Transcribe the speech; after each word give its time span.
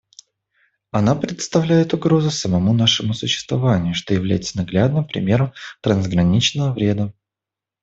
Она 0.89 1.13
представляет 1.13 1.93
угрозу 1.93 2.31
самому 2.31 2.73
нашему 2.73 3.13
существованию, 3.13 3.93
что 3.93 4.15
является 4.15 4.57
наглядным 4.57 5.05
примером 5.05 5.53
трансграничного 5.83 6.73
вреда. 6.73 7.13